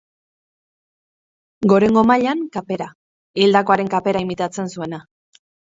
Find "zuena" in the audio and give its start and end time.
4.79-5.07